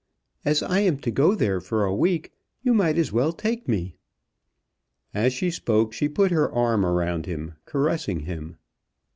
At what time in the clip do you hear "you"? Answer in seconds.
2.63-2.73